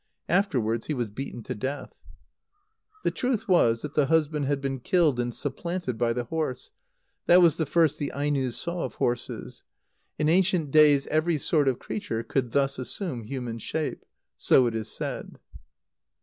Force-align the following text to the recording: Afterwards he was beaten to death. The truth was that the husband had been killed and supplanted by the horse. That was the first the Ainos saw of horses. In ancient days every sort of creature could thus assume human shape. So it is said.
Afterwards 0.29 0.87
he 0.87 0.95
was 0.95 1.11
beaten 1.11 1.43
to 1.43 1.53
death. 1.53 2.01
The 3.03 3.11
truth 3.11 3.47
was 3.47 3.83
that 3.83 3.93
the 3.93 4.07
husband 4.07 4.45
had 4.47 4.59
been 4.59 4.79
killed 4.79 5.19
and 5.19 5.31
supplanted 5.31 5.99
by 5.99 6.11
the 6.11 6.23
horse. 6.23 6.71
That 7.27 7.43
was 7.43 7.57
the 7.57 7.67
first 7.67 7.99
the 7.99 8.11
Ainos 8.15 8.57
saw 8.57 8.81
of 8.83 8.95
horses. 8.95 9.63
In 10.17 10.27
ancient 10.27 10.71
days 10.71 11.05
every 11.05 11.37
sort 11.37 11.67
of 11.67 11.77
creature 11.77 12.23
could 12.23 12.51
thus 12.51 12.79
assume 12.79 13.25
human 13.25 13.59
shape. 13.59 14.03
So 14.37 14.65
it 14.65 14.73
is 14.73 14.87
said. 14.91 15.37